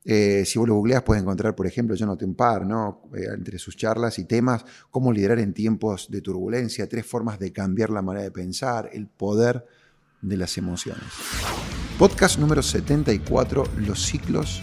[0.10, 3.02] Eh, si vos lo googleas, puedes encontrar, por ejemplo, yo noté un par, ¿no?
[3.14, 7.52] Eh, entre sus charlas y temas, cómo liderar en tiempos de turbulencia, tres formas de
[7.52, 9.66] cambiar la manera de pensar, el poder
[10.22, 11.04] de las emociones.
[12.00, 14.62] Podcast número 74, Los ciclos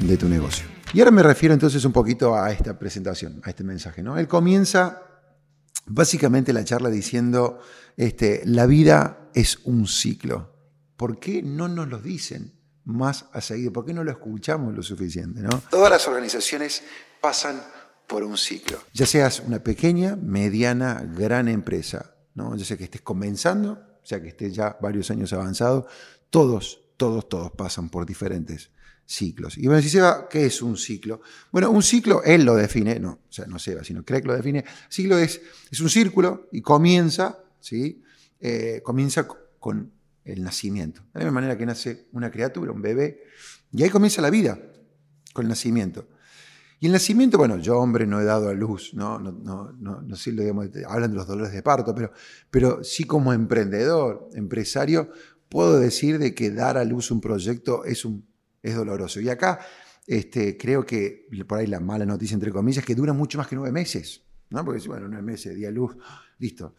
[0.00, 0.77] de tu negocio.
[0.94, 4.02] Y ahora me refiero entonces un poquito a esta presentación, a este mensaje.
[4.02, 4.16] ¿no?
[4.16, 5.02] Él comienza
[5.86, 7.60] básicamente la charla diciendo,
[7.96, 10.54] este, la vida es un ciclo.
[10.96, 13.70] ¿Por qué no nos lo dicen más a seguir?
[13.70, 15.40] ¿Por qué no lo escuchamos lo suficiente?
[15.40, 15.50] ¿no?
[15.70, 16.82] Todas las organizaciones
[17.20, 17.62] pasan
[18.06, 18.78] por un ciclo.
[18.94, 22.56] Ya seas una pequeña, mediana, gran empresa, ¿no?
[22.56, 25.86] ya sea que estés comenzando, sea que estés ya varios años avanzado,
[26.30, 28.70] todos, todos, todos pasan por diferentes
[29.08, 29.56] ciclos.
[29.56, 31.22] Y bueno, si Seba, ¿qué es un ciclo?
[31.50, 34.64] Bueno, un ciclo, él lo define, no, o sea, no Seba, sino Craig lo define.
[34.90, 38.02] Ciclo es, es un círculo y comienza, ¿sí?
[38.38, 39.90] Eh, comienza con
[40.24, 41.00] el nacimiento.
[41.14, 43.22] De la misma manera que nace una criatura, un bebé,
[43.72, 44.58] y ahí comienza la vida,
[45.32, 46.06] con el nacimiento.
[46.78, 50.02] Y el nacimiento, bueno, yo hombre no he dado a luz, no, no, no, no,
[50.02, 52.12] no digamos, hablan de los dolores de parto, pero,
[52.50, 55.10] pero sí como emprendedor, empresario,
[55.48, 58.28] puedo decir de que dar a luz un proyecto es un
[58.68, 59.20] es doloroso.
[59.20, 59.60] Y acá
[60.06, 63.46] este, creo que por ahí la mala noticia, entre comillas, es que dura mucho más
[63.46, 64.22] que nueve meses.
[64.50, 64.64] ¿no?
[64.64, 65.96] Porque bueno, nueve meses, día luz,
[66.38, 66.74] listo.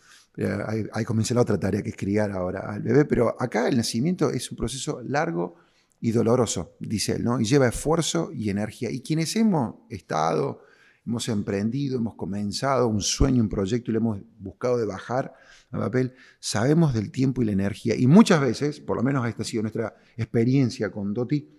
[0.94, 3.06] Ahí, comienza la otra tarea que es criar ahora al bebé.
[3.06, 5.56] Pero acá el nacimiento es un proceso largo
[6.00, 7.42] y doloroso, dice él, ¿no?
[7.42, 8.90] Y lleva esfuerzo y energía.
[8.90, 10.64] Y quienes hemos estado,
[11.06, 15.34] hemos emprendido, hemos comenzado un sueño, un proyecto y lo hemos buscado de bajar
[15.72, 17.96] a papel, sabemos del tiempo y la energía.
[17.96, 21.59] Y muchas veces, por lo menos esta ha sido nuestra experiencia con Doti,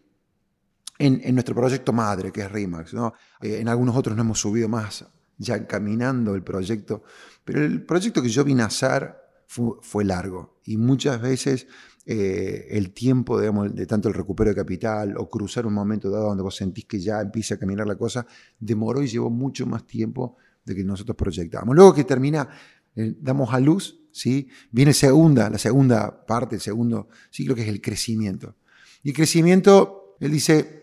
[1.00, 2.94] en, nuestro proyecto madre, que es RIMAX.
[2.94, 3.14] ¿no?
[3.40, 5.04] Eh, en algunos otros no hemos subido más,
[5.38, 7.02] ya encaminando el proyecto,
[7.44, 9.16] pero el proyecto que yo vine a hacer
[9.46, 11.66] fue, largo y muchas veces
[12.06, 16.44] eh, el tiempo de tanto el recupero de capital o cruzar un momento dado donde
[16.44, 18.26] vos sentís que ya empieza a caminar la cosa,
[18.60, 21.74] demoró y llevó mucho más tiempo de que nosotros proyectábamos.
[21.74, 22.48] Luego que termina,
[22.94, 24.48] eh, damos a luz, ¿sí?
[24.70, 28.56] viene segunda, la segunda parte, el segundo ciclo, que es el crecimiento.
[29.02, 30.79] Y el crecimiento, él dice,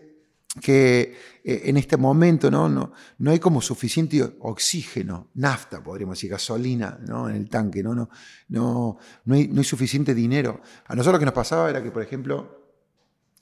[0.60, 1.14] que
[1.44, 2.68] eh, en este momento ¿no?
[2.68, 7.28] No, no hay como suficiente oxígeno, nafta, podríamos decir, gasolina ¿no?
[7.28, 7.94] en el tanque, ¿no?
[7.94, 8.08] No,
[8.48, 10.60] no, no, hay, suficiente dinero.
[10.86, 12.72] A nosotros lo que nos pasaba era que, por ejemplo,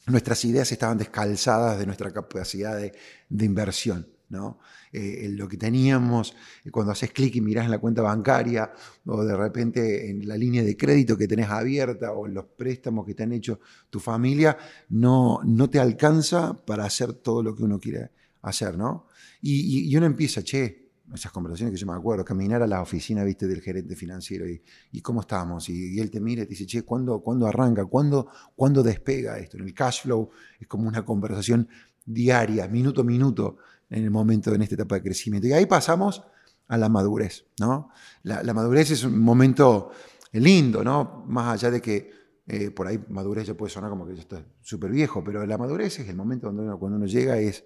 [0.06, 4.06] nuestras ideas estaban descalzadas de nuestra capacidad de inversión.
[4.28, 4.58] ¿No?
[4.92, 8.72] Eh, lo que teníamos eh, cuando haces clic y mirás en la cuenta bancaria
[9.06, 13.06] o de repente en la línea de crédito que tenés abierta o en los préstamos
[13.06, 13.60] que te han hecho
[13.90, 14.56] tu familia,
[14.88, 18.10] no, no te alcanza para hacer todo lo que uno quiere
[18.42, 19.06] hacer, ¿no?
[19.42, 23.46] Y, uno empieza, che, esas conversaciones que yo me acuerdo, caminar a la oficina, viste,
[23.46, 25.68] del gerente financiero y, cómo estamos.
[25.68, 27.84] Y, él te mira y te dice, che, ¿cuándo, ¿cuándo arranca?
[27.84, 29.56] ¿Cuándo, ¿Cuándo despega esto?
[29.56, 31.68] En el cash flow es como una conversación
[32.04, 33.58] diaria, minuto a minuto
[33.90, 35.48] en el momento, en esta etapa de crecimiento.
[35.48, 36.22] Y ahí pasamos
[36.68, 37.90] a la madurez, ¿no?
[38.22, 39.90] La, madurez es un momento
[40.32, 41.24] lindo, ¿no?
[41.28, 42.10] Más allá de que
[42.46, 45.58] eh, por ahí madurez ya puede sonar como que ya está súper viejo, pero la
[45.58, 47.64] madurez es el momento donde uno, cuando uno llega es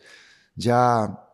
[0.55, 1.31] ya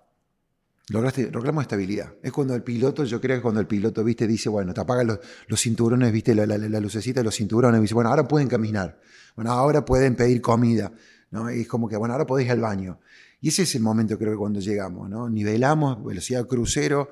[0.88, 2.14] lograste, logramos estabilidad.
[2.22, 5.08] Es cuando el piloto, yo creo que cuando el piloto, viste, dice, bueno, te apagan
[5.08, 5.18] los,
[5.48, 9.00] los cinturones, viste, la, la, lucecita de los cinturones, dice, bueno, ahora pueden caminar,
[9.34, 10.92] bueno, ahora pueden pedir comida,
[11.30, 11.50] ¿no?
[11.50, 13.00] Y es como que, bueno, ahora podéis ir al baño.
[13.40, 15.28] Y ese es el momento, creo que cuando llegamos, ¿no?
[15.28, 17.10] Nivelamos, velocidad crucero,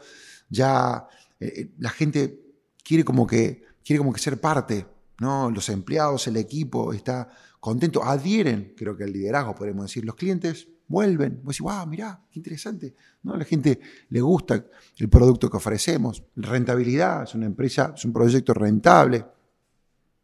[0.48, 1.06] ya
[1.38, 2.40] eh, eh, la gente
[2.82, 4.86] quiere como, que, quiere como que ser parte,
[5.20, 5.50] ¿no?
[5.50, 7.28] Los empleados, el equipo está
[7.60, 12.22] contento, adhieren, creo que al liderazgo, podemos decir, los clientes vuelven, vos decís, wow, mirá,
[12.30, 13.36] qué interesante, ¿no?
[13.36, 14.64] La gente le gusta
[14.98, 19.24] el producto que ofrecemos, rentabilidad, es una empresa, es un proyecto rentable.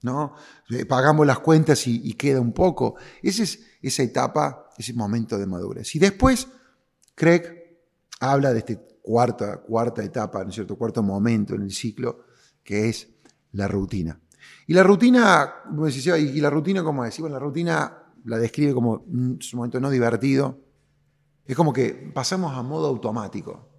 [0.02, 0.35] ¿no?
[0.70, 2.97] Eh, pagamos las cuentas y, queda un poco.
[3.23, 5.94] Esa es esa etapa, ese momento de madurez.
[5.94, 6.48] Y después,
[7.14, 7.42] Craig
[8.20, 10.76] habla de esta cuarta, cuarta etapa, ¿no cierto?
[10.76, 12.24] Cuarto momento en el ciclo,
[12.62, 13.08] que es
[13.52, 14.20] la rutina.
[14.66, 15.54] Y la rutina,
[16.16, 20.58] y la rutina, como bueno, la rutina la describe como un momento no divertido.
[21.44, 23.69] Es como que pasamos a modo automático.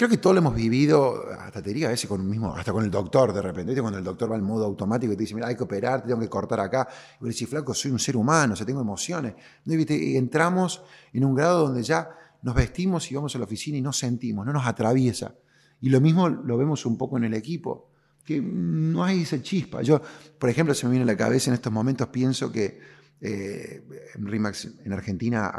[0.00, 2.82] Creo que todos lo hemos vivido, hasta te diría a veces con mismo, hasta con
[2.82, 5.48] el doctor de repente, cuando el doctor va al modo automático y te dice, mira,
[5.48, 6.88] hay que operar, tengo que cortar acá.
[7.20, 9.34] Y vos decís, flaco, soy un ser humano, o tengo emociones.
[9.66, 10.82] Y entramos
[11.12, 12.08] en un grado donde ya
[12.40, 15.34] nos vestimos y vamos a la oficina y no sentimos, no nos atraviesa.
[15.82, 17.90] Y lo mismo lo vemos un poco en el equipo,
[18.24, 19.82] que no hay esa chispa.
[19.82, 20.00] Yo,
[20.38, 22.80] por ejemplo, se me viene a la cabeza en estos momentos, pienso que
[23.20, 23.84] eh,
[24.14, 25.52] RIMAX en Argentina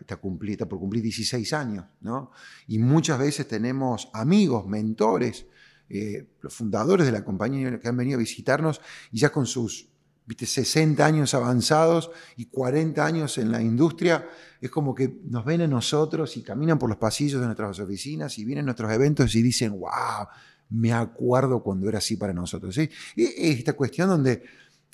[0.00, 2.32] está, por cumplir 16 años, ¿no?
[2.66, 5.46] Y muchas veces tenemos amigos, mentores,
[5.88, 8.80] eh, los fundadores de la compañía que han venido a visitarnos
[9.12, 9.88] y ya con sus
[10.26, 10.46] ¿viste?
[10.46, 14.28] 60 años avanzados y 40 años en la industria,
[14.60, 18.38] es como que nos ven a nosotros y caminan por los pasillos de nuestras oficinas
[18.38, 20.26] y vienen a nuestros eventos y dicen, wow,
[20.70, 22.74] me acuerdo cuando era así para nosotros.
[22.74, 22.88] ¿sí?
[23.16, 24.42] esta cuestión donde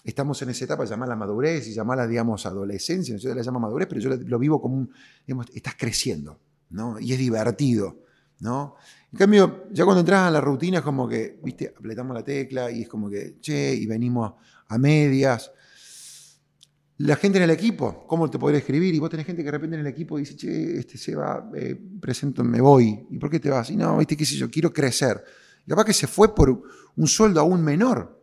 [0.05, 4.01] estamos en esa etapa, llamarla madurez y llamarla, digamos, adolescencia, yo la llamo madurez, pero
[4.01, 4.91] yo lo vivo como un,
[5.27, 6.41] digamos, estás creciendo,
[6.71, 6.99] ¿no?
[6.99, 7.99] Y es divertido,
[8.41, 8.77] ¿no?
[9.13, 12.71] En cambio, ya cuando entras a la rutina es como que, viste, apretamos la tecla
[12.71, 14.35] y es como que, che, y venimos
[14.69, 15.51] a medias.
[16.99, 18.95] La gente en el equipo, ¿cómo te podría escribir?
[18.95, 21.51] Y vos tenés gente que de repente en el equipo dice, che, este se va,
[21.55, 23.07] eh, presento, me voy.
[23.11, 23.71] ¿Y por qué te vas?
[23.71, 25.25] Y no, viste, qué sé yo, quiero crecer.
[25.65, 26.63] Y capaz que se fue por
[26.97, 28.18] un sueldo aún menor,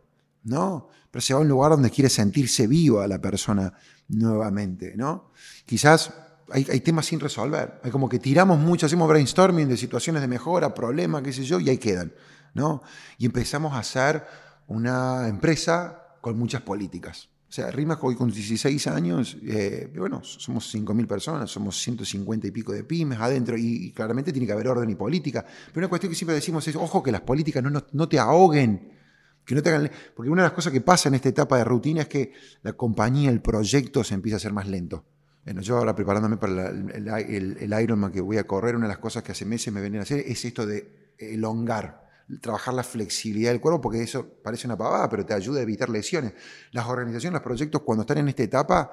[0.46, 0.88] ¿no?
[1.16, 3.72] pero se va a un lugar donde quiere sentirse viva la persona
[4.08, 5.30] nuevamente, ¿no?
[5.64, 6.12] Quizás
[6.50, 10.74] hay, temas sin resolver, hay como que tiramos mucho, hacemos brainstorming de situaciones de mejora,
[10.74, 12.12] problemas, qué sé yo, y ahí quedan,
[12.52, 12.82] ¿no?
[13.16, 14.26] Y empezamos a hacer
[14.66, 17.30] una empresa con muchas políticas.
[17.48, 22.50] O sea, Rimas hoy con 16 años, eh, bueno, somos 5.000 personas, somos 150 y
[22.50, 25.46] pico de pymes adentro y, claramente tiene que haber orden y política.
[25.68, 28.95] Pero una cuestión que siempre decimos es, ojo, que las políticas no, no te ahoguen
[30.14, 32.32] porque una de las cosas que pasa en esta etapa de rutina es que
[32.62, 35.04] la compañía, el proyecto se empieza a hacer más lento.
[35.60, 39.30] Yo ahora preparándome para el, Ironman que voy a correr, una de las cosas que
[39.30, 42.04] hace meses me vienen a hacer es esto de elongar,
[42.40, 45.88] trabajar la flexibilidad del cuerpo, porque eso parece una pavada, pero te ayuda a evitar
[45.88, 46.32] lesiones.
[46.72, 48.92] Las organizaciones, los proyectos, cuando están en esta etapa,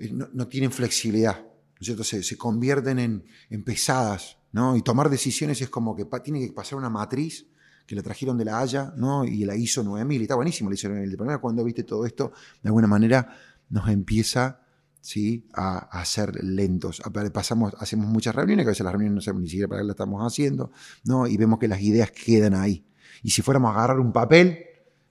[0.00, 1.46] eh, no, tienen flexibilidad,
[1.78, 2.04] ¿no?
[2.04, 4.76] Se, convierten en, pesadas, ¿no?
[4.76, 7.46] Y tomar decisiones es como que tiene que pasar una matriz
[7.86, 9.24] que la trajeron de la Haya, ¿no?
[9.24, 11.10] Y la hizo 9000, y está buenísimo la hizo 9000.
[11.10, 12.32] El problema cuando viste todo esto,
[12.62, 13.36] de alguna manera
[13.68, 14.60] nos empieza
[15.00, 15.46] ¿sí?
[15.52, 17.02] a, a ser lentos.
[17.32, 19.86] Pasamos, hacemos muchas reuniones, que a veces las reuniones no sabemos ni siquiera para qué
[19.86, 20.72] las estamos haciendo,
[21.04, 21.26] ¿no?
[21.26, 22.86] Y vemos que las ideas quedan ahí.
[23.22, 24.58] Y si fuéramos a agarrar un papel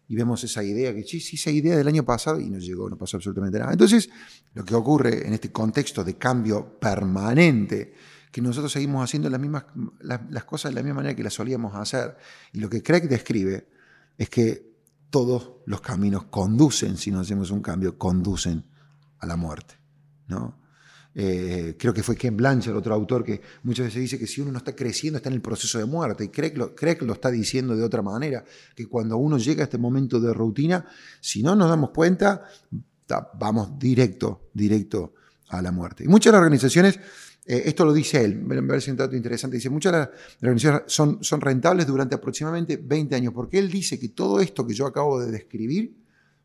[0.07, 2.89] y vemos esa idea, que sí, sí, esa idea del año pasado y no llegó,
[2.89, 3.71] no pasó absolutamente nada.
[3.71, 4.09] Entonces,
[4.53, 7.93] lo que ocurre en este contexto de cambio permanente,
[8.33, 9.65] que nosotros seguimos haciendo las, mismas,
[10.01, 12.17] las, cosas de la misma manera que las solíamos hacer.
[12.51, 13.67] Y lo que Craig describe
[14.17, 14.73] es que
[15.11, 18.65] todos los caminos conducen, si no hacemos un cambio, conducen
[19.19, 19.75] a la muerte.
[20.29, 20.59] ¿no?
[21.13, 24.51] Eh, creo que fue Ken Blanchard, otro autor, que muchas veces dice que si uno
[24.51, 26.23] no está creciendo está en el proceso de muerte.
[26.23, 26.73] Y Craig lo,
[27.05, 28.43] lo está diciendo de otra manera,
[28.75, 30.87] que cuando uno llega a este momento de rutina,
[31.21, 32.45] si no nos damos cuenta,
[33.35, 35.13] vamos directo, directo
[35.49, 36.03] a la muerte.
[36.03, 36.99] Y muchas organizaciones
[37.45, 39.57] eh, esto lo dice él, me parece un dato interesante.
[39.57, 40.09] Dice, muchas de las
[40.41, 44.73] organizaciones son, son rentables durante aproximadamente 20 años, porque él dice que todo esto que
[44.73, 45.93] yo acabo de describir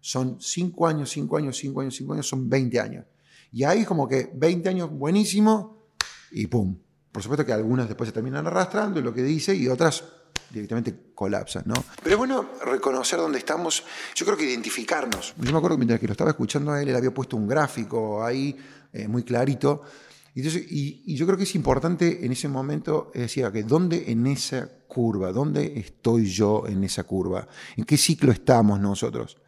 [0.01, 3.05] son 5 años, 5 años, 5 años, 5 años, son 20 años.
[3.53, 5.87] Y ahí como que 20 años buenísimo
[6.33, 6.77] y pum.
[7.13, 10.05] Por supuesto que algunas después se terminan arrastrando lo que dice y otras
[10.51, 11.75] directamente colapsan, ¿no?
[12.03, 15.35] Pero es bueno reconocer dónde estamos, yo creo que identificarnos.
[15.37, 17.47] Yo me acuerdo que mientras que lo estaba escuchando a él, él había puesto un
[17.47, 18.57] gráfico ahí
[18.93, 19.83] eh, muy clarito
[20.35, 25.33] y, yo creo que es importante en ese momento decir, que ¿dónde en esa curva?
[25.33, 27.47] ¿Dónde estoy yo en esa curva?
[27.77, 29.39] ¿En qué ciclo estamos nosotros?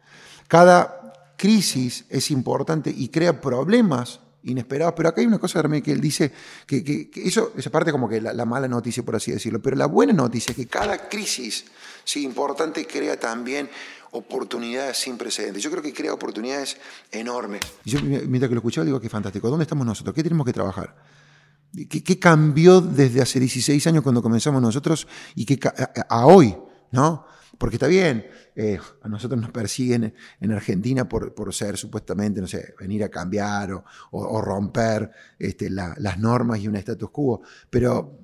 [0.47, 6.01] Cada crisis es importante y crea problemas inesperados, pero acá hay una cosa que él
[6.01, 6.31] dice,
[6.65, 9.85] que, eso, esa parte como que la, la, mala noticia, por así decirlo, pero la
[9.85, 11.65] buena noticia es que cada crisis
[12.03, 13.69] sí, importante crea también
[14.11, 15.63] oportunidades sin precedentes.
[15.63, 16.77] Yo creo que crea oportunidades
[17.11, 17.61] enormes.
[17.85, 19.49] Yo, mientras que lo escuchaba, digo, qué fantástico.
[19.49, 20.13] ¿Dónde estamos nosotros?
[20.13, 20.95] ¿Qué tenemos que trabajar?
[21.89, 25.57] ¿Qué, cambió desde hace 16 años cuando comenzamos nosotros y qué
[26.09, 26.55] a, hoy?
[26.91, 27.25] ¿no?
[27.61, 28.25] Porque está bien,
[28.55, 33.09] eh, a nosotros nos persiguen en Argentina por, por, ser supuestamente, no sé, venir a
[33.09, 33.71] cambiar
[34.09, 38.17] o, romper este, las normas y un status quo, pero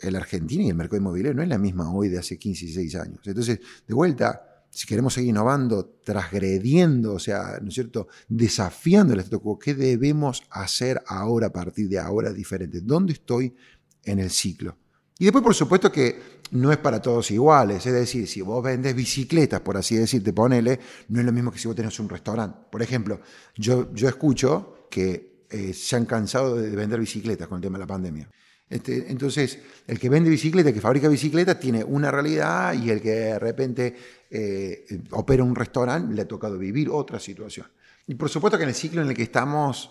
[0.00, 2.66] el Argentina y el mercado inmobiliario no es la misma hoy de hace 15 y
[2.72, 3.20] 16 años.
[3.24, 9.20] Entonces, de vuelta, si queremos seguir innovando, transgrediendo, o sea, ¿no es cierto?, desafiando el
[9.20, 12.80] status quo, ¿qué debemos hacer ahora, a partir de ahora, diferente?
[12.80, 13.54] ¿Dónde estoy
[14.02, 14.76] en el ciclo?
[15.18, 17.84] Y después, por supuesto, que no es para todos iguales.
[17.86, 20.78] Es decir, si vos vendes bicicletas, por así decirte, ponele,
[21.08, 22.58] no es lo mismo que si vos tenés un restaurante.
[22.70, 23.20] Por ejemplo,
[23.56, 27.82] yo, yo escucho que eh, se han cansado de vender bicicletas con el tema de
[27.84, 28.30] la pandemia.
[28.68, 33.10] Este, entonces, el que vende bicicletas, que fabrica bicicletas, tiene una realidad y el que
[33.10, 33.96] de repente
[34.30, 37.66] eh, opera un restaurante le ha tocado vivir otra situación.
[38.06, 39.90] Y por supuesto que en el ciclo en el que estamos,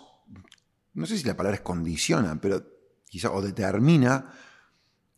[0.95, 2.63] no sé si la palabra es condiciona, pero
[3.07, 4.33] quizá o determina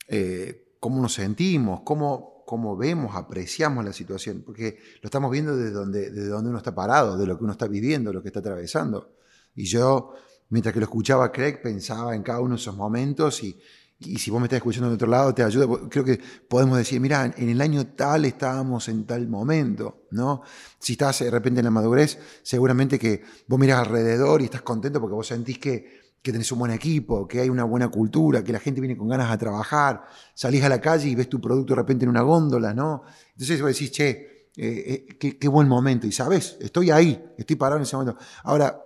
[0.08, 5.72] eh, cómo nos sentimos, cómo, cómo vemos, apreciamos la situación, porque lo estamos viendo desde
[5.72, 8.40] donde, desde donde uno está parado, de lo que uno está viviendo, lo que está
[8.40, 9.16] atravesando.
[9.56, 10.14] Y yo
[10.54, 13.60] mientras que lo escuchaba Craig, pensaba en cada uno de esos momentos y,
[14.00, 15.68] y si vos me estás escuchando de otro lado, te ayuda.
[15.90, 20.44] Creo que podemos decir, mira, en el año tal estábamos en tal momento, ¿no?
[20.78, 25.02] Si estás de repente en la madurez, seguramente que vos miras alrededor y estás contento
[25.02, 28.54] porque vos sentís que, que tenés un buen equipo, que hay una buena cultura, que
[28.54, 31.74] la gente viene con ganas de trabajar, salís a la calle y ves tu producto
[31.74, 33.04] de repente en una góndola, ¿no?
[33.34, 36.08] Entonces vos decís, che, eh, eh, qué, qué buen momento.
[36.08, 38.18] Y sabes, estoy ahí, estoy parado en ese momento.
[38.44, 38.80] Ahora,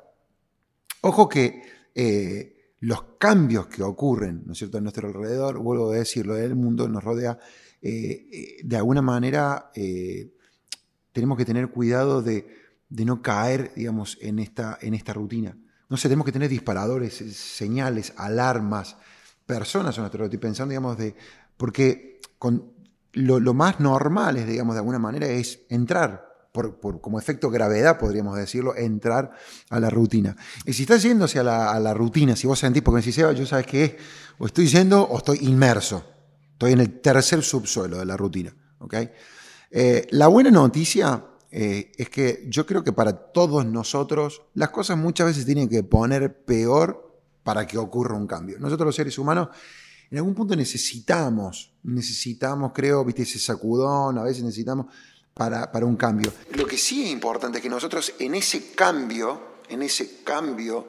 [1.01, 1.61] Ojo que
[1.93, 6.55] eh, los cambios que ocurren, ¿no es cierto?, a nuestro alrededor, vuelvo a decirlo, el
[6.55, 7.39] mundo nos rodea,
[7.79, 9.71] de alguna manera
[11.13, 12.47] tenemos que tener cuidado de,
[12.89, 15.57] no caer, digamos, en esta, en esta rutina.
[15.89, 18.97] No sé, tenemos que tener disparadores, señales, alarmas,
[19.45, 21.15] personas a nuestro estoy pensando, digamos, de,
[21.55, 22.73] porque con,
[23.13, 28.35] lo, más normal es, digamos, de alguna manera, es entrar por, como efecto gravedad, podríamos
[28.35, 29.31] decirlo, entrar
[29.69, 30.35] a la rutina.
[30.65, 33.65] Y si estás yéndose a la, rutina, si vos sentís, porque me decís, yo sabes
[33.65, 33.93] qué es,
[34.39, 36.03] o estoy yendo o estoy inmerso,
[36.53, 38.53] estoy en el tercer subsuelo de la rutina.
[39.69, 41.23] Eh, la buena noticia
[41.59, 45.81] eh, es que yo creo que para todos nosotros las cosas muchas veces tienen que
[45.81, 48.59] poner peor para que ocurra un cambio.
[48.59, 49.47] Nosotros los seres humanos
[50.11, 54.85] en algún punto necesitamos, necesitamos, creo, viste, ese sacudón, a veces necesitamos
[55.33, 56.31] para, un cambio.
[56.53, 60.87] Lo que sí es importante es que nosotros en ese cambio, en ese cambio,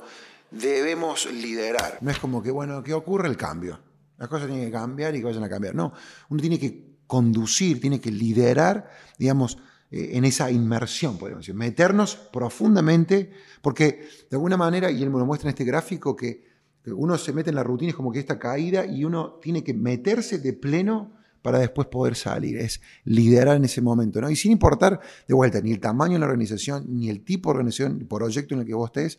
[0.51, 1.97] debemos liderar.
[2.03, 3.81] No es como que, bueno, ¿qué ocurre el cambio?
[4.19, 5.75] Las cosas tienen que cambiar y que vayan a cambiar.
[5.75, 5.95] No,
[6.29, 9.57] uno tiene que conducir, tiene que liderar, digamos,
[9.91, 13.31] en esa inmersión, podemos decir, meternos profundamente,
[13.63, 16.47] porque de alguna manera, y él me lo muestra en este gráfico, que,
[16.91, 19.75] uno se mete en la rutina, es como que esta caída y uno tiene que
[19.75, 24.31] meterse de pleno para después poder salir, es liderar en ese momento, ¿no?
[24.31, 27.59] Y sin importar, de vuelta, ni el tamaño de la organización, ni el tipo de
[27.59, 29.19] organización, proyecto en el que vos estés,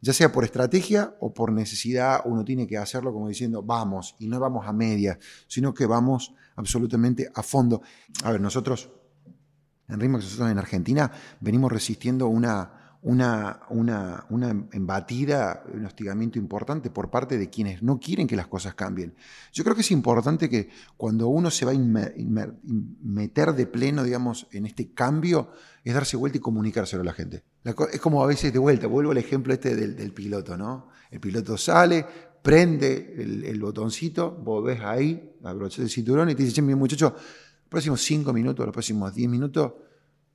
[0.00, 4.26] ya sea por estrategia o por necesidad, uno tiene que hacerlo como diciendo, vamos, y
[4.28, 7.82] no vamos a media, sino que vamos absolutamente a fondo.
[8.24, 8.90] A ver, nosotros,
[9.90, 16.90] en RIMAX, nosotros en Argentina, venimos resistiendo una una, una, una, embatida, un hostigamiento importante
[16.90, 19.14] por parte de quienes no quieren que las cosas cambien.
[19.52, 22.48] Yo creo que es importante que cuando uno se va a
[23.02, 25.50] meter de pleno, digamos, en este cambio,
[25.82, 27.42] es darse vuelta y comunicárselo a la gente.
[27.92, 30.88] es como a veces de vuelta, vuelvo al ejemplo este del, piloto, ¿no?
[31.10, 32.04] El piloto sale,
[32.42, 37.14] prende el, botoncito, vos ves ahí, abrochas el cinturón y te dice, mi muchacho,
[37.70, 39.72] próximos cinco minutos, los próximos diez minutos,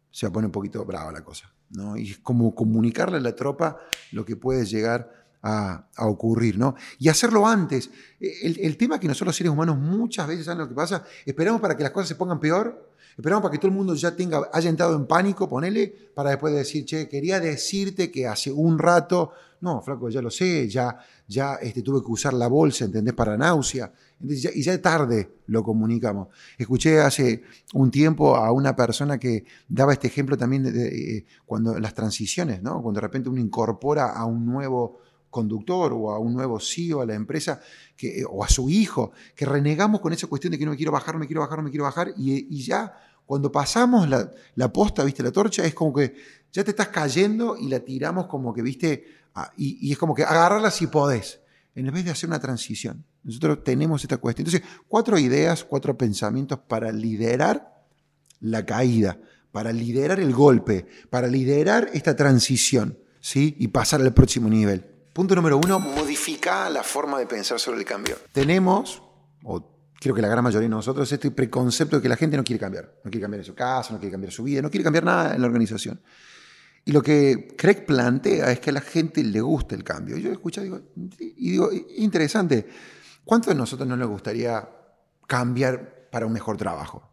[0.10, 1.54] se va a poner un poquito brava la cosa.
[1.70, 1.98] ¿no?
[1.98, 3.78] Y es como comunicarle a la tropa
[4.12, 6.76] lo que puede llegar a, ocurrir, ¿no?
[6.98, 7.92] Y hacerlo antes.
[8.20, 11.04] El, el, tema que nosotros los seres humanos muchas veces, ¿saben lo que pasa?
[11.24, 14.16] Esperamos para que las cosas se pongan peor, esperamos para que todo el mundo ya
[14.16, 18.78] tenga, haya entrado en pánico, ponele, para después decir, che, quería decirte que hace un
[18.78, 19.32] rato,
[19.62, 23.14] no, flaco, ya lo sé, ya, ya este, tuve que usar la bolsa, ¿entendés?
[23.14, 26.30] Para náusea y ya tarde lo comunicamos.
[26.58, 27.44] Escuché hace
[27.74, 32.62] un tiempo a una persona que daba este ejemplo también de, eh, cuando las transiciones,
[32.64, 32.82] ¿no?
[32.82, 35.00] cuando de repente uno incorpora a un nuevo
[35.36, 37.60] conductor o a un nuevo CEO a la empresa
[37.98, 40.94] que, o a su hijo, que renegamos con esa cuestión de que no me quiero
[40.94, 42.94] bajar, me quiero bajar, me quiero bajar, y, ya
[43.26, 46.16] cuando pasamos la, posta, viste, la torcha, es como que
[46.54, 49.04] ya te estás cayendo y la tiramos como que, viste,
[49.58, 51.42] y, y es como que agarrarla si podés
[51.76, 53.04] en vez de hacer una transición.
[53.24, 54.48] Nosotros tenemos esta cuestión.
[54.48, 57.84] Entonces, cuatro ideas, cuatro pensamientos para liderar
[58.40, 59.20] la caída,
[59.52, 63.56] para liderar el golpe, para liderar esta transición, ¿sí?
[63.60, 64.95] Y pasar al próximo nivel.
[65.16, 68.18] Punto número uno, modificar la forma de pensar sobre el cambio.
[68.34, 69.02] Tenemos,
[69.46, 69.66] o
[69.98, 72.60] creo que la gran mayoría de nosotros, este preconcepto de que la gente no quiere
[72.60, 73.00] cambiar.
[73.02, 75.40] No quiere cambiar su casa, no quiere cambiar su vida, no quiere cambiar nada en
[75.40, 76.02] la organización.
[76.84, 80.18] Y lo que Craig plantea es que a la gente le gusta el cambio.
[80.18, 80.82] Yo escucho digo,
[81.18, 82.68] y digo, interesante,
[83.24, 84.68] ¿cuántos de nosotros no nos gustaría
[85.28, 87.10] cambiar para un mejor trabajo?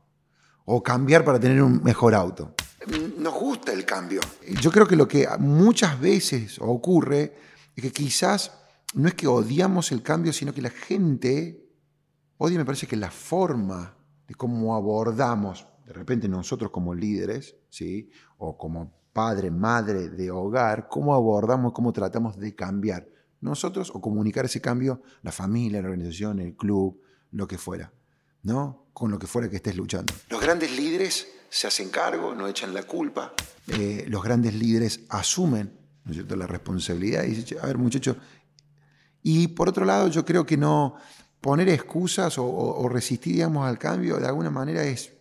[0.64, 2.52] O cambiar para tener un mejor auto.
[3.18, 4.22] nos gusta el cambio.
[4.60, 8.52] Yo creo que lo que muchas veces ocurre es que quizás
[8.94, 11.62] no es que odiamos el cambio, sino que la gente
[12.36, 18.10] odia, me parece que la forma de cómo abordamos, de repente nosotros como líderes, ¿sí?
[18.36, 23.08] o como padre, madre de hogar, cómo abordamos, cómo tratamos de cambiar
[23.40, 27.00] nosotros o comunicar ese cambio, la familia, la organización, el club,
[27.30, 27.92] lo que fuera,
[28.42, 28.86] ¿no?
[28.92, 30.12] Con lo que fuera que estés luchando.
[30.28, 33.34] Los grandes líderes se hacen cargo, no echan la culpa.
[33.68, 36.36] Eh, los grandes líderes asumen ¿no es cierto?
[36.36, 38.16] la responsabilidad y a ver muchachos,
[39.22, 40.96] y por otro lado yo creo que no
[41.40, 45.12] poner excusas o, resistir digamos, al cambio de alguna manera es,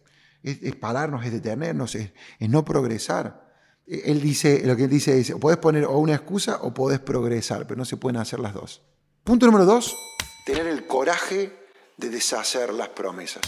[0.44, 3.50] es, pararnos, es detenernos, es, es no progresar.
[3.88, 7.66] Él dice, lo que él dice es, podés poner o una excusa o podés progresar,
[7.68, 8.84] pero no se pueden hacer las dos.
[9.24, 9.98] Punto número dos,
[10.46, 11.54] tener el coraje
[11.98, 13.42] de deshacer las promesas.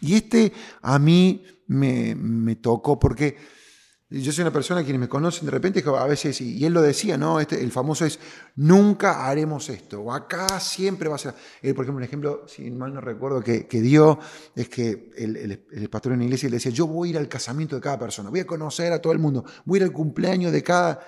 [0.00, 0.52] Y este
[0.82, 3.36] a mí me, me tocó porque
[4.08, 7.18] yo soy una persona, quienes me conocen de repente, a veces, y él lo decía,
[7.18, 7.40] ¿no?
[7.40, 8.20] Este, el famoso es,
[8.54, 11.34] nunca haremos esto, o acá siempre va a ser.
[11.60, 14.20] Él, por ejemplo, un ejemplo, si mal no recuerdo, que, que dio,
[14.54, 17.74] es que el, pastor en la iglesia le decía, yo voy a ir al casamiento
[17.74, 20.52] de cada persona, voy a conocer a todo el mundo, voy a ir al cumpleaños
[20.52, 21.00] de cada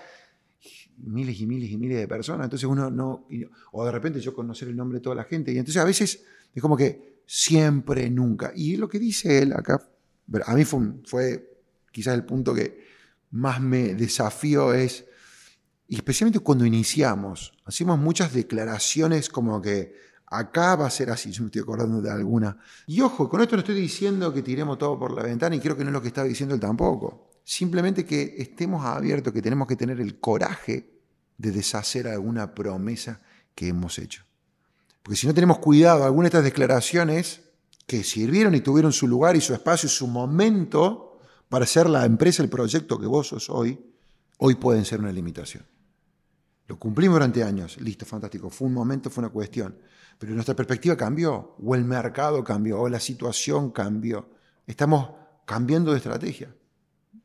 [0.96, 3.28] miles y miles y miles de personas, entonces uno no,
[3.70, 6.24] o de repente yo conocer el nombre de toda la gente, y entonces a veces
[6.52, 8.50] es como que siempre, nunca.
[8.56, 9.88] Y lo que dice él acá,
[10.44, 11.58] a mí fue, fue
[11.92, 12.88] quizás el punto que
[13.30, 15.04] más me desafío es,
[15.87, 19.94] y especialmente cuando iniciamos, hacemos muchas declaraciones como que
[20.26, 22.58] acá va a ser así, yo me estoy acordando de alguna.
[22.87, 25.76] Y ojo, con esto no estoy diciendo que tiremos todo por la ventana y creo
[25.76, 27.30] que no es lo que estaba diciendo él tampoco.
[27.44, 30.90] Simplemente que estemos abiertos, que tenemos que tener el coraje
[31.38, 33.23] de deshacer alguna promesa
[33.54, 34.25] que hemos hecho.
[35.02, 37.40] Porque si no tenemos cuidado, algunas de estas declaraciones
[37.87, 41.07] que sirvieron y tuvieron su lugar y su espacio y su momento,
[41.48, 43.78] para ser la empresa, el proyecto que vos sos hoy,
[44.38, 45.64] hoy pueden ser una limitación.
[46.66, 49.78] Lo cumplimos durante años, listo, fantástico, fue un momento, fue una cuestión,
[50.18, 54.28] pero nuestra perspectiva cambió, o el mercado cambió, o la situación cambió.
[54.66, 55.11] Estamos
[55.46, 56.54] cambiando de estrategia.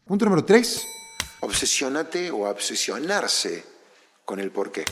[0.05, 0.87] Punto número tres,
[1.41, 3.63] obsesionate o obsesionarse
[4.23, 4.85] con el porqué.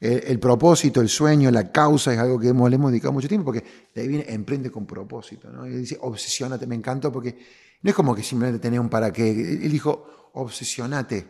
[0.00, 3.46] El, propósito, el sueño, la causa es algo que hemos, le hemos dedicado mucho tiempo
[3.46, 5.50] porque de ahí viene emprende con propósito.
[5.50, 5.66] ¿no?
[5.66, 7.36] Y dice, obsesionate, me encantó porque
[7.82, 9.30] no es como que simplemente tenía un para qué.
[9.30, 11.26] Él dijo, obsesionate,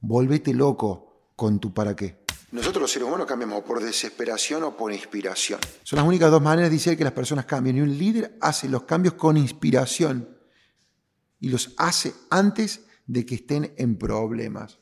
[0.00, 2.20] volvete loco con tu para qué.
[2.52, 5.60] Nosotros los seres humanos cambiamos por desesperación o por inspiración.
[5.84, 7.76] Son las únicas dos maneras, dice él, que las personas cambian.
[7.76, 10.36] Y un líder hace los cambios con inspiración
[11.38, 14.80] y los hace antes de que estén en problemas.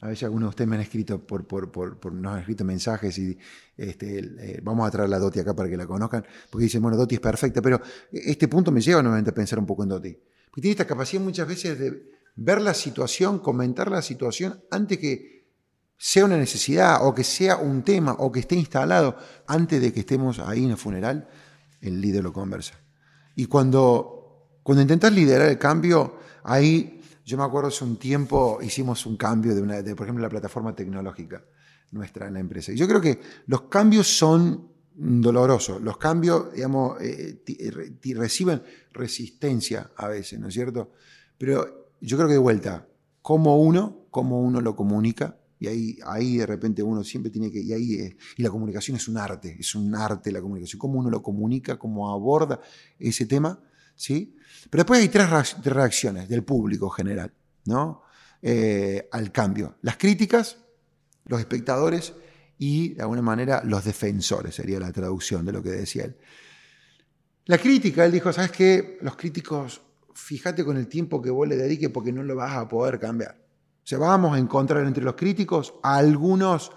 [0.00, 3.16] A veces algunos de ustedes me han escrito por, por, por, nos han escrito mensajes
[3.18, 3.38] y
[3.76, 6.96] este, eh, vamos a traer la Doti acá para que la conozcan, porque dicen, bueno,
[6.96, 7.80] Doti es perfecta, pero
[8.12, 10.18] este punto me lleva nuevamente a pensar un poco en Doti.
[10.54, 15.48] Porque tiene esta capacidad muchas veces de ver la situación, comentar la situación antes que
[15.98, 19.98] sea una necesidad o que sea un tema o que esté instalado, antes de que
[19.98, 21.28] estemos ahí en el funeral,
[21.80, 22.74] el líder lo conversa.
[23.34, 29.06] Y cuando, cuando intentas liderar el cambio, ahí yo me acuerdo hace un tiempo hicimos
[29.06, 31.42] un cambio de, una, de, por ejemplo, la plataforma tecnológica
[31.90, 32.70] nuestra en la empresa.
[32.70, 35.78] Y yo creo que los cambios son doloroso.
[35.78, 40.92] Los cambios, digamos, eh, eh, reciben resistencia a veces, ¿no es cierto?
[41.36, 42.86] Pero yo creo que de vuelta,
[43.22, 47.60] como uno, como uno lo comunica, y ahí, ahí de repente uno siempre tiene que,
[47.60, 51.10] y ahí y la comunicación es un arte, es un arte la comunicación, cómo uno
[51.10, 52.60] lo comunica, cómo aborda
[52.98, 53.58] ese tema,
[53.96, 54.36] ¿sí?
[54.68, 57.32] Pero después hay tres reacciones del público general,
[57.64, 58.02] ¿no?
[58.42, 59.76] Eh, al cambio.
[59.80, 60.58] Las críticas,
[61.24, 62.12] los espectadores
[62.58, 66.16] y de alguna manera los defensores, sería la traducción de lo que decía él.
[67.46, 68.98] La crítica, él dijo, ¿sabes qué?
[69.02, 69.82] Los críticos,
[70.14, 73.36] fíjate con el tiempo que vos le dediques porque no lo vas a poder cambiar.
[73.84, 76.72] O sea, vamos a encontrar entre los críticos a algunos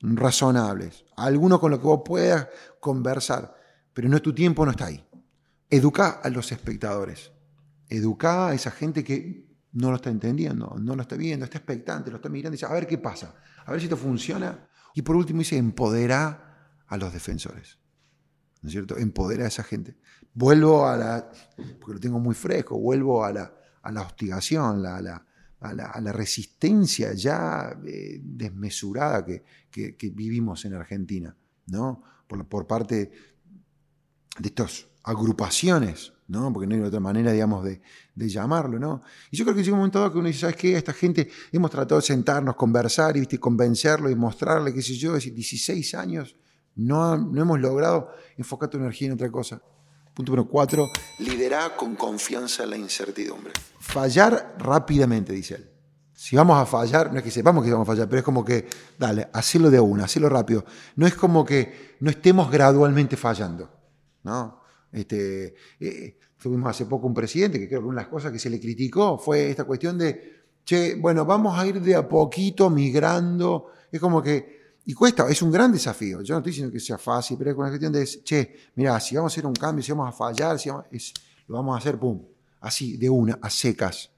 [0.00, 3.54] razonables, a algunos con los que vos puedas conversar,
[3.92, 5.04] pero no tu tiempo no está ahí.
[5.68, 7.32] Educa a los espectadores,
[7.88, 12.10] educa a esa gente que no lo está entendiendo, no lo está viendo, está expectante,
[12.10, 15.02] lo está mirando y dice, a ver qué pasa, a ver si esto funciona, y
[15.02, 17.78] por último dice, empodera a los defensores.
[18.60, 18.96] ¿No es cierto?
[18.96, 19.96] Empodera a esa gente.
[20.34, 21.30] Vuelvo a la,
[21.80, 25.26] porque lo tengo muy fresco, vuelvo a la, a la hostigación, a, la,
[25.60, 31.34] a, la, resistencia ya eh, desmesurada que, que, vivimos en Argentina,
[31.66, 32.02] ¿no?
[32.26, 33.10] Por, por parte
[34.38, 36.50] de estas agrupaciones ¿no?
[36.50, 37.80] Porque no hay otra manera, digamos, de,
[38.16, 39.02] llamarlo, ¿no?
[39.30, 40.76] Y yo creo que llega un momento dado que uno dice, ¿sabes qué?
[40.76, 43.38] Esta gente, hemos tratado de sentarnos, conversar ¿viste?
[43.38, 46.34] convencerlo y mostrarle, qué sé yo, decir, 16 años,
[46.74, 49.60] no, no hemos logrado enfocar tu energía en otra cosa.
[50.14, 53.52] Punto número cuatro, liderar con confianza la incertidumbre.
[53.78, 55.70] Fallar rápidamente, dice él.
[56.14, 58.44] Si vamos a fallar, no es que sepamos que vamos a fallar, pero es como
[58.44, 60.64] que, dale, hacelo de una, hacelo rápido.
[60.96, 63.70] No es como que no estemos gradualmente fallando.
[64.22, 64.61] ¿no?
[64.92, 68.38] Este, eh, tuvimos hace poco un presidente que creo que una de las cosas que
[68.38, 72.68] se le criticó fue esta cuestión de, che, bueno, vamos a ir de a poquito
[72.70, 73.68] migrando.
[73.90, 76.22] Es como que y cuesta, es un gran desafío.
[76.22, 79.14] Yo no estoy diciendo que sea fácil, pero es una cuestión de, che, mira, si
[79.14, 80.86] vamos a hacer un cambio, si vamos a fallar, si vamos,
[81.46, 82.20] lo vamos a hacer, pum,
[82.60, 84.10] así, de una, a secas.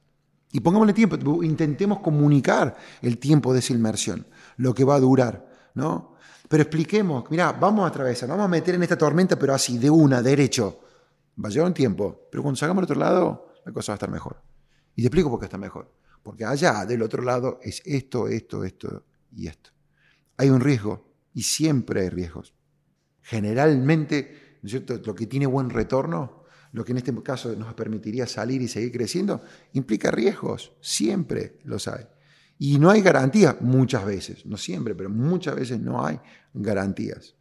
[0.52, 5.46] Y pongámosle tiempo, intentemos comunicar el tiempo de esa inmersión, lo que va a durar,
[5.74, 6.13] ¿no?
[6.48, 9.90] Pero expliquemos, mira, vamos a atravesar, vamos a meter en esta tormenta, pero así, de
[9.90, 10.80] una, derecho.
[11.42, 13.96] Va a llevar un tiempo, pero cuando salgamos al otro lado, la cosa va a
[13.96, 14.40] estar mejor.
[14.94, 15.90] Y te explico por qué está mejor.
[16.22, 19.04] Porque allá, del otro lado, es esto, esto, esto
[19.34, 19.74] y esto
[20.36, 22.54] hay un riesgo y siempre hay riesgos.
[23.22, 25.00] Generalmente, ¿no es cierto?
[25.04, 28.92] lo que tiene buen retorno, lo que en este caso nos permitiría salir y seguir
[28.92, 32.04] creciendo, implica riesgos, siempre los hay.
[32.64, 36.18] Y no hay garantías muchas veces, no siempre, pero muchas veces no hay
[36.54, 37.34] garantías.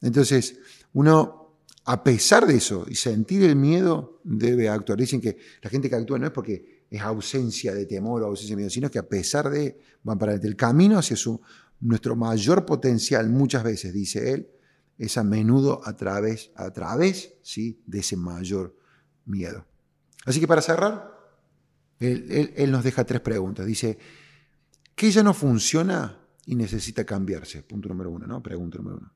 [0.00, 0.58] Entonces,
[0.94, 4.98] uno, a pesar de eso y sentir el miedo, debe actuar.
[4.98, 8.56] Dicen que la gente que actúa no es porque es ausencia de temor o ausencia
[8.56, 11.38] de miedo, sino que a pesar de, van para el camino hacia su
[11.80, 14.48] nuestro mayor potencial muchas veces, dice él,
[14.96, 17.82] es a menudo a través, a través ¿sí?
[17.84, 18.74] de ese mayor
[19.26, 19.66] miedo.
[20.24, 21.12] Así que para cerrar,
[21.98, 23.66] él, nos deja tres preguntas.
[23.66, 23.98] Dice,
[25.02, 27.64] ¿qué ya no funciona y necesita cambiarse?
[27.64, 28.40] Punto número uno, ¿no?
[28.40, 29.12] Pregunta número uno.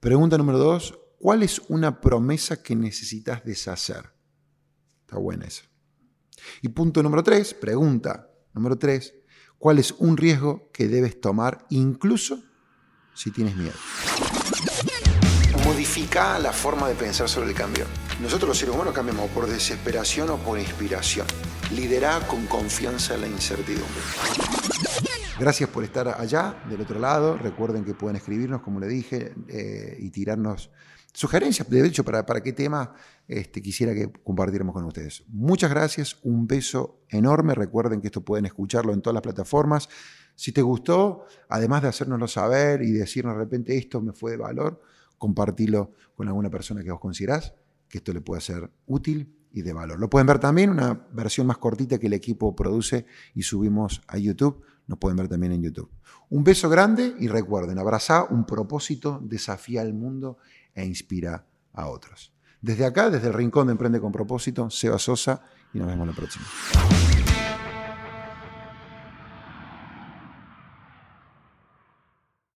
[0.00, 4.12] Pregunta número dos, ¿cuál es una promesa que necesitas deshacer?
[5.02, 5.62] Está buena esa.
[6.62, 9.14] Y punto número tres, pregunta número tres,
[9.56, 12.42] cuál es un riesgo que debes tomar incluso
[13.14, 13.76] si tienes miedo.
[15.64, 17.86] Modifica la forma de pensar sobre el cambio.
[18.22, 21.26] Nosotros los seres humanos cambiamos por desesperación o por inspiración.
[21.74, 24.00] Lidera con confianza la incertidumbre.
[25.40, 27.36] Gracias por estar allá, del otro lado.
[27.36, 30.70] Recuerden que pueden escribirnos, como le dije, eh, y tirarnos
[31.12, 32.94] sugerencias, de hecho, para, para qué tema
[33.26, 35.24] este, quisiera que compartiéramos con ustedes.
[35.28, 37.54] Muchas gracias, un beso enorme.
[37.54, 39.88] Recuerden que esto pueden escucharlo en todas las plataformas.
[40.36, 44.36] Si te gustó, además de hacérnoslo saber y decirnos de repente esto me fue de
[44.36, 44.80] valor,
[45.18, 47.54] compartilo con alguna persona que vos considerás
[47.94, 50.00] que esto le pueda ser útil y de valor.
[50.00, 54.18] Lo pueden ver también, una versión más cortita que el equipo produce y subimos a
[54.18, 54.64] YouTube.
[54.88, 55.88] Nos pueden ver también en YouTube.
[56.28, 60.38] Un beso grande y recuerden, abrazá un propósito, desafía al mundo
[60.74, 62.32] e inspira a otros.
[62.60, 66.14] Desde acá, desde el Rincón de Emprende con Propósito, Seba Sosa y nos vemos la
[66.14, 66.46] próxima.